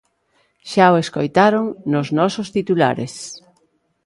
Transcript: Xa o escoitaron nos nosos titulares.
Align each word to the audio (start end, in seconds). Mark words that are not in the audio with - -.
Xa 0.71 0.85
o 0.95 0.99
escoitaron 1.03 1.65
nos 1.91 2.07
nosos 2.19 2.47
titulares. 2.57 3.13